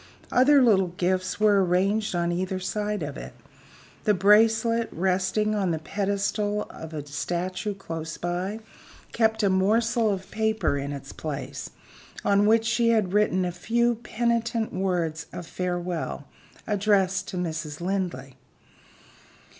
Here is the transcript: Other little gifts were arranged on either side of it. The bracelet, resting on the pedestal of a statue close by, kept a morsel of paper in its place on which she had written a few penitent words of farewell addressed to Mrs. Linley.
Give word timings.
Other 0.31 0.63
little 0.63 0.87
gifts 0.87 1.39
were 1.39 1.63
arranged 1.63 2.15
on 2.15 2.31
either 2.31 2.57
side 2.59 3.03
of 3.03 3.17
it. 3.17 3.33
The 4.05 4.15
bracelet, 4.15 4.89
resting 4.91 5.53
on 5.53 5.69
the 5.69 5.77
pedestal 5.77 6.63
of 6.71 6.91
a 6.91 7.05
statue 7.05 7.75
close 7.75 8.17
by, 8.17 8.61
kept 9.11 9.43
a 9.43 9.49
morsel 9.51 10.09
of 10.09 10.31
paper 10.31 10.75
in 10.75 10.91
its 10.91 11.13
place 11.13 11.69
on 12.25 12.47
which 12.47 12.65
she 12.65 12.89
had 12.89 13.13
written 13.13 13.45
a 13.45 13.51
few 13.51 13.93
penitent 13.93 14.73
words 14.73 15.27
of 15.31 15.45
farewell 15.45 16.25
addressed 16.65 17.27
to 17.27 17.37
Mrs. 17.37 17.79
Linley. 17.79 18.37